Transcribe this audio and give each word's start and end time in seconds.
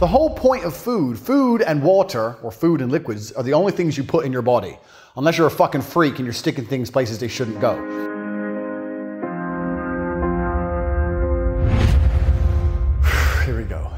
The 0.00 0.06
whole 0.06 0.30
point 0.30 0.64
of 0.64 0.74
food, 0.74 1.18
food 1.18 1.60
and 1.60 1.82
water, 1.82 2.38
or 2.42 2.50
food 2.50 2.80
and 2.80 2.90
liquids, 2.90 3.32
are 3.32 3.42
the 3.42 3.52
only 3.52 3.70
things 3.70 3.98
you 3.98 4.02
put 4.02 4.24
in 4.24 4.32
your 4.32 4.40
body. 4.40 4.78
Unless 5.14 5.36
you're 5.36 5.46
a 5.46 5.50
fucking 5.50 5.82
freak 5.82 6.16
and 6.16 6.24
you're 6.24 6.32
sticking 6.32 6.64
things 6.64 6.90
places 6.90 7.18
they 7.18 7.28
shouldn't 7.28 7.60
go. 7.60 7.74
Here 13.44 13.58
we 13.58 13.64
go. 13.64 13.92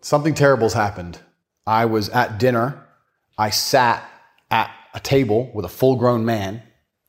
Something 0.00 0.34
terrible's 0.34 0.72
happened. 0.72 1.20
I 1.64 1.84
was 1.84 2.08
at 2.08 2.40
dinner. 2.40 2.84
I 3.38 3.50
sat 3.50 4.10
at 4.50 4.72
a 4.92 4.98
table 4.98 5.52
with 5.54 5.64
a 5.64 5.68
full 5.68 5.94
grown 5.94 6.24
man 6.24 6.64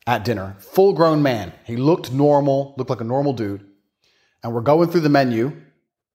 at 0.06 0.24
dinner. 0.24 0.56
Full 0.60 0.94
grown 0.94 1.24
man. 1.24 1.52
He 1.66 1.78
looked 1.78 2.12
normal, 2.12 2.76
looked 2.78 2.92
like 2.92 3.02
a 3.02 3.06
normal 3.06 3.34
dude. 3.34 3.66
And 4.44 4.54
we're 4.54 4.62
going 4.62 4.92
through 4.92 5.02
the 5.02 5.10
menu. 5.10 5.60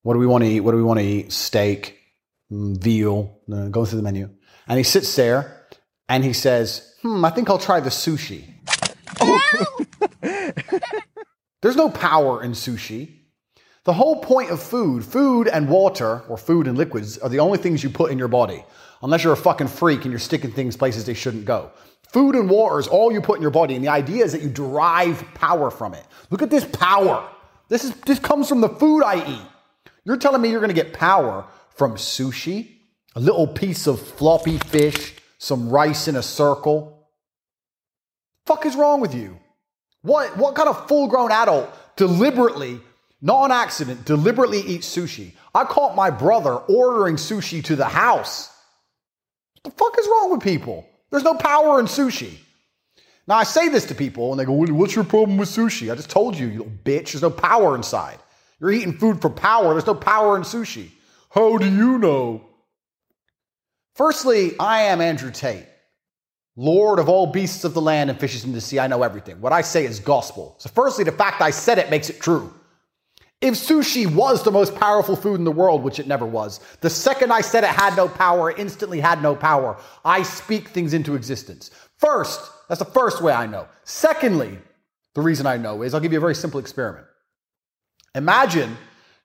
What 0.03 0.13
do 0.13 0.21
we 0.21 0.29
want 0.29 0.45
to 0.45 0.51
eat? 0.51 0.61
What 0.61 0.71
do 0.71 0.77
we 0.77 0.85
want 0.85 1.01
to 1.01 1.05
eat? 1.05 1.33
Steak, 1.33 2.03
veal, 2.51 3.41
uh, 3.53 3.69
going 3.69 3.87
through 3.87 3.99
the 3.99 4.03
menu. 4.03 4.31
And 4.69 4.79
he 4.79 4.85
sits 4.85 5.15
there 5.17 5.67
and 6.09 6.25
he 6.25 6.33
says, 6.33 6.95
Hmm, 7.03 7.25
I 7.25 7.31
think 7.31 7.51
I'll 7.51 7.59
try 7.59 7.81
the 7.81 7.91
sushi. 7.91 8.45
There's 11.63 11.77
no 11.77 11.91
power 11.91 12.43
in 12.43 12.53
sushi. 12.53 13.21
The 13.85 13.93
whole 13.93 14.23
point 14.23 14.51
of 14.51 14.63
food, 14.63 15.05
food 15.05 15.47
and 15.47 15.69
water, 15.69 16.23
or 16.29 16.39
food 16.39 16.67
and 16.67 16.79
liquids, 16.79 17.19
are 17.19 17.29
the 17.29 17.41
only 17.41 17.59
things 17.59 17.83
you 17.83 17.91
put 17.91 18.11
in 18.11 18.19
your 18.19 18.29
body. 18.29 18.65
Unless 19.03 19.25
you're 19.25 19.35
a 19.35 19.37
fucking 19.37 19.69
freak 19.69 20.03
and 20.03 20.11
you're 20.11 20.19
sticking 20.19 20.51
things 20.51 20.77
places 20.77 21.05
they 21.05 21.13
shouldn't 21.13 21.45
go. 21.45 21.71
Food 22.09 22.35
and 22.35 22.49
water 22.49 22.79
is 22.79 22.87
all 22.87 23.13
you 23.13 23.21
put 23.21 23.37
in 23.37 23.43
your 23.43 23.51
body, 23.51 23.75
and 23.75 23.85
the 23.85 23.89
idea 23.89 24.25
is 24.25 24.33
that 24.33 24.41
you 24.41 24.49
derive 24.49 25.23
power 25.35 25.71
from 25.71 25.93
it. 25.93 26.05
Look 26.31 26.41
at 26.41 26.49
this 26.49 26.65
power. 26.65 27.29
This 27.69 27.85
is 27.85 27.95
this 28.07 28.19
comes 28.19 28.49
from 28.49 28.63
the 28.63 28.69
food 28.69 29.03
I 29.03 29.27
eat. 29.29 29.91
You're 30.05 30.17
telling 30.17 30.41
me 30.41 30.51
you're 30.51 30.61
gonna 30.61 30.73
get 30.73 30.95
power 30.95 31.45
from 31.75 31.97
sushi, 31.97 32.79
a 33.15 33.21
little 33.21 33.47
piece 33.47 33.87
of 33.87 34.01
floppy 34.01 34.59
fish, 34.59 35.15
some 35.39 35.69
rice 35.69 36.09
in 36.09 36.17
a 36.17 36.23
circle. 36.23 37.09
Fuck 38.47 38.67
is 38.67 38.77
wrong 38.77 39.01
with 39.01 39.15
you? 39.15 39.39
What 40.03 40.37
what 40.37 40.55
kind 40.55 40.69
of 40.69 40.89
full-grown 40.89 41.33
adult 41.33 41.71
deliberately, 41.97 42.81
not 43.23 43.43
on 43.45 43.53
accident, 43.53 44.05
deliberately 44.05 44.61
eats 44.61 44.95
sushi? 44.95 45.33
I 45.55 45.65
caught 45.65 45.97
my 45.97 46.11
brother 46.11 46.55
ordering 46.55 47.17
sushi 47.17 47.65
to 47.65 47.77
the 47.77 47.87
house. 47.87 48.51
What 49.55 49.65
the 49.65 49.79
fuck 49.79 49.99
is 49.99 50.07
wrong 50.07 50.31
with 50.33 50.43
people? 50.43 50.87
There's 51.11 51.25
no 51.25 51.35
power 51.35 51.81
in 51.81 51.87
sushi. 51.87 52.39
Now 53.27 53.37
I 53.37 53.45
say 53.45 53.69
this 53.69 53.87
to 53.87 53.95
people 53.95 54.31
and 54.31 54.39
they 54.39 54.45
go, 54.45 54.53
"What's 54.53 54.95
your 54.95 55.05
problem 55.05 55.39
with 55.39 55.49
sushi?" 55.49 55.91
I 55.91 55.95
just 55.95 56.11
told 56.11 56.37
you, 56.37 56.47
you 56.49 56.59
little 56.59 56.73
bitch. 56.85 57.13
There's 57.13 57.23
no 57.23 57.31
power 57.31 57.75
inside. 57.75 58.19
You're 58.61 58.73
eating 58.73 58.99
food 58.99 59.23
for 59.23 59.31
power. 59.31 59.73
There's 59.73 59.87
no 59.87 59.95
power 59.95 60.37
in 60.37 60.43
sushi. 60.43 60.91
How 61.35 61.59
do 61.59 61.67
you 61.67 61.99
know? 61.99 62.43
Firstly, 63.97 64.57
I 64.61 64.83
am 64.83 65.01
Andrew 65.01 65.33
Tate, 65.33 65.67
Lord 66.55 67.01
of 67.01 67.09
all 67.09 67.27
beasts 67.27 67.65
of 67.65 67.75
the 67.75 67.81
land 67.81 68.09
and 68.09 68.21
fishes 68.21 68.45
in 68.45 68.53
the 68.53 68.61
sea. 68.61 68.79
I 68.79 68.87
know 68.87 69.03
everything. 69.03 69.41
What 69.41 69.53
I 69.53 69.61
say 69.61 69.85
is 69.85 69.99
gospel. 69.99 70.55
So, 70.59 70.71
firstly, 70.73 71.03
the 71.03 71.11
fact 71.11 71.43
I 71.43 71.51
said 71.51 71.79
it 71.79 71.91
makes 71.91 72.09
it 72.09 72.21
true. 72.21 72.55
If 73.41 73.55
sushi 73.55 74.07
was 74.07 74.45
the 74.45 74.53
most 74.53 74.77
powerful 74.77 75.17
food 75.17 75.35
in 75.35 75.45
the 75.45 75.51
world, 75.51 75.83
which 75.83 75.99
it 75.99 76.07
never 76.07 76.25
was, 76.25 76.61
the 76.81 76.89
second 76.89 77.33
I 77.33 77.41
said 77.41 77.65
it 77.65 77.71
had 77.71 77.97
no 77.97 78.09
power, 78.09 78.51
it 78.51 78.61
instantly 78.61 79.01
had 79.01 79.21
no 79.21 79.35
power. 79.35 79.77
I 80.05 80.23
speak 80.23 80.69
things 80.69 80.95
into 80.95 81.17
existence. 81.17 81.73
First, 81.99 82.49
that's 82.69 82.79
the 82.79 82.85
first 82.85 83.21
way 83.23 83.33
I 83.33 83.47
know. 83.47 83.67
Secondly, 83.83 84.57
the 85.15 85.21
reason 85.21 85.47
I 85.47 85.57
know 85.57 85.83
is 85.83 85.95
I'll 85.95 86.01
give 86.01 86.13
you 86.13 86.19
a 86.19 86.21
very 86.21 86.37
simple 86.37 86.61
experiment. 86.61 87.07
Imagine 88.15 88.77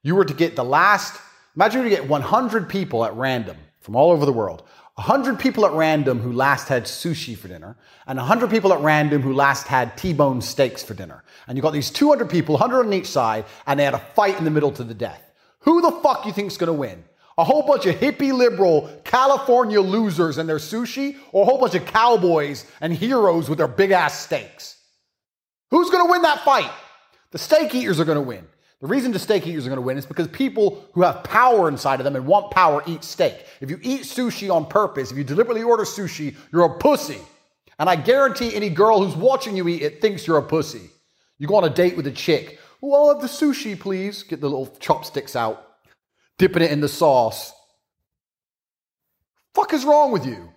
you 0.02 0.16
were 0.16 0.26
to 0.26 0.34
get 0.34 0.56
the 0.56 0.66
last, 0.66 1.22
imagine 1.60 1.84
you 1.84 1.90
get 1.90 2.08
100 2.08 2.70
people 2.70 3.04
at 3.04 3.14
random 3.16 3.58
from 3.82 3.98
all 3.98 4.12
over 4.12 4.26
the 4.26 4.32
world. 4.32 4.64
100 4.96 5.38
people 5.38 5.66
at 5.66 5.74
random 5.74 6.18
who 6.18 6.32
last 6.32 6.70
had 6.70 6.86
sushi 6.86 7.38
for 7.38 7.50
dinner, 7.50 7.76
and 8.08 8.18
100 8.18 8.50
people 8.50 8.72
at 8.72 8.80
random 8.80 9.22
who 9.22 9.34
last 9.34 9.68
had 9.68 9.98
T-bone 9.98 10.40
steaks 10.42 10.84
for 10.84 10.94
dinner. 10.94 11.22
And 11.48 11.58
you 11.58 11.62
got 11.62 11.74
these 11.74 11.92
200 11.92 12.30
people, 12.30 12.54
100 12.54 12.86
on 12.86 12.94
each 12.94 13.08
side, 13.08 13.44
and 13.68 13.78
they 13.78 13.84
had 13.84 13.94
a 13.94 14.00
fight 14.00 14.38
in 14.38 14.46
the 14.46 14.52
middle 14.52 14.72
to 14.72 14.86
the 14.86 14.94
death. 14.94 15.22
Who 15.60 15.82
the 15.82 15.92
fuck 15.92 16.24
do 16.24 16.30
you 16.30 16.34
think's 16.34 16.56
gonna 16.56 16.72
win? 16.72 17.04
A 17.38 17.44
whole 17.44 17.64
bunch 17.64 17.86
of 17.86 17.96
hippie 17.96 18.34
liberal 18.34 18.90
California 19.04 19.82
losers 19.82 20.38
and 20.38 20.48
their 20.48 20.60
sushi, 20.60 21.18
or 21.34 21.44
a 21.44 21.46
whole 21.46 21.60
bunch 21.60 21.76
of 21.76 21.86
cowboys 21.86 22.66
and 22.80 22.94
heroes 22.94 23.50
with 23.50 23.58
their 23.58 23.68
big 23.68 23.92
ass 23.92 24.18
steaks? 24.18 24.78
Who's 25.72 25.90
gonna 25.90 26.10
win 26.10 26.22
that 26.22 26.46
fight? 26.46 26.72
The 27.32 27.38
steak 27.38 27.76
eaters 27.76 28.00
are 28.00 28.06
gonna 28.06 28.22
win. 28.22 28.48
The 28.82 28.88
reason 28.88 29.12
the 29.12 29.20
steak 29.20 29.46
eaters 29.46 29.66
are 29.66 29.70
going 29.70 29.78
to 29.78 29.82
win 29.86 29.98
is 29.98 30.06
because 30.06 30.30
people 30.30 30.86
who 30.94 31.02
have 31.02 31.24
power 31.24 31.68
inside 31.68 32.00
of 32.00 32.06
them 32.06 32.16
and 32.16 32.26
want 32.26 32.52
power 32.52 32.82
eat 32.88 33.04
steak. 33.04 33.46
If 33.60 33.70
you 33.70 33.78
eat 33.82 34.04
sushi 34.04 34.54
on 34.54 34.66
purpose, 34.68 35.12
if 35.12 35.18
you 35.18 35.26
deliberately 35.26 35.64
order 35.64 35.84
sushi, 35.84 36.36
you're 36.54 36.64
a 36.64 36.78
pussy. 36.78 37.20
And 37.78 37.90
I 37.90 37.98
guarantee 37.98 38.56
any 38.56 38.70
girl 38.70 39.04
who's 39.04 39.16
watching 39.16 39.58
you 39.58 39.68
eat 39.68 39.82
it 39.82 40.02
thinks 40.02 40.26
you're 40.26 40.38
a 40.38 40.44
pussy. 40.44 40.90
You 41.38 41.48
go 41.48 41.56
on 41.56 41.66
a 41.66 41.70
date 41.70 41.98
with 41.98 42.08
a 42.08 42.12
chick. 42.12 42.60
Oh, 42.82 42.94
I'll 42.94 43.14
have 43.14 43.22
the 43.22 43.28
sushi, 43.28 43.78
please. 43.78 44.24
Get 44.24 44.40
the 44.40 44.50
little 44.50 44.74
chopsticks 44.80 45.36
out, 45.36 45.66
dipping 46.38 46.62
it 46.62 46.72
in 46.72 46.80
the 46.80 46.88
sauce. 46.88 47.54
Fuck 49.54 49.74
is 49.74 49.84
wrong 49.84 50.12
with 50.14 50.26
you? 50.26 50.50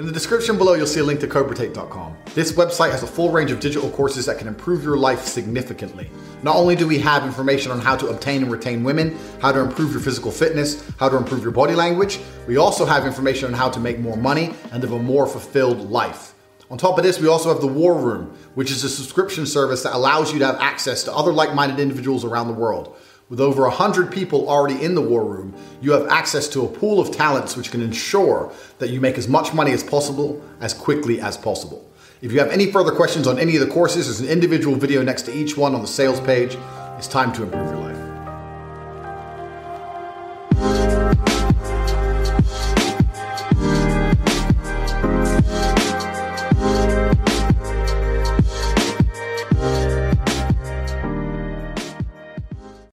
In 0.00 0.06
the 0.06 0.12
description 0.12 0.56
below, 0.56 0.74
you'll 0.74 0.86
see 0.86 1.00
a 1.00 1.04
link 1.04 1.18
to 1.18 1.26
CobraTate.com. 1.26 2.16
This 2.32 2.52
website 2.52 2.92
has 2.92 3.02
a 3.02 3.06
full 3.08 3.32
range 3.32 3.50
of 3.50 3.58
digital 3.58 3.90
courses 3.90 4.26
that 4.26 4.38
can 4.38 4.46
improve 4.46 4.84
your 4.84 4.96
life 4.96 5.24
significantly. 5.24 6.08
Not 6.44 6.54
only 6.54 6.76
do 6.76 6.86
we 6.86 7.00
have 7.00 7.24
information 7.24 7.72
on 7.72 7.80
how 7.80 7.96
to 7.96 8.06
obtain 8.06 8.44
and 8.44 8.52
retain 8.52 8.84
women, 8.84 9.18
how 9.42 9.50
to 9.50 9.58
improve 9.58 9.90
your 9.90 10.00
physical 10.00 10.30
fitness, 10.30 10.88
how 11.00 11.08
to 11.08 11.16
improve 11.16 11.42
your 11.42 11.50
body 11.50 11.74
language, 11.74 12.20
we 12.46 12.58
also 12.58 12.86
have 12.86 13.06
information 13.06 13.48
on 13.48 13.54
how 13.54 13.68
to 13.70 13.80
make 13.80 13.98
more 13.98 14.16
money 14.16 14.54
and 14.70 14.82
live 14.82 14.92
a 14.92 14.98
more 15.00 15.26
fulfilled 15.26 15.90
life. 15.90 16.32
On 16.70 16.78
top 16.78 16.96
of 16.96 17.02
this, 17.02 17.18
we 17.18 17.26
also 17.26 17.48
have 17.48 17.60
the 17.60 17.66
War 17.66 17.98
Room, 17.98 18.38
which 18.54 18.70
is 18.70 18.84
a 18.84 18.88
subscription 18.88 19.46
service 19.46 19.82
that 19.82 19.96
allows 19.96 20.32
you 20.32 20.38
to 20.38 20.46
have 20.46 20.60
access 20.60 21.02
to 21.04 21.12
other 21.12 21.32
like 21.32 21.56
minded 21.56 21.80
individuals 21.80 22.24
around 22.24 22.46
the 22.46 22.54
world. 22.54 22.96
With 23.28 23.40
over 23.40 23.62
100 23.64 24.10
people 24.10 24.48
already 24.48 24.82
in 24.82 24.94
the 24.94 25.02
war 25.02 25.22
room, 25.22 25.54
you 25.82 25.92
have 25.92 26.06
access 26.08 26.48
to 26.48 26.64
a 26.64 26.68
pool 26.68 26.98
of 26.98 27.10
talents 27.10 27.58
which 27.58 27.70
can 27.70 27.82
ensure 27.82 28.50
that 28.78 28.88
you 28.88 29.02
make 29.02 29.18
as 29.18 29.28
much 29.28 29.52
money 29.52 29.72
as 29.72 29.82
possible 29.84 30.42
as 30.60 30.72
quickly 30.72 31.20
as 31.20 31.36
possible. 31.36 31.86
If 32.22 32.32
you 32.32 32.38
have 32.38 32.48
any 32.48 32.72
further 32.72 32.90
questions 32.90 33.26
on 33.26 33.38
any 33.38 33.54
of 33.54 33.60
the 33.66 33.72
courses, 33.72 34.06
there's 34.06 34.20
an 34.20 34.28
individual 34.28 34.76
video 34.76 35.02
next 35.02 35.22
to 35.22 35.34
each 35.34 35.58
one 35.58 35.74
on 35.74 35.82
the 35.82 35.86
sales 35.86 36.20
page. 36.20 36.56
It's 36.96 37.06
time 37.06 37.34
to 37.34 37.42
improve 37.42 37.77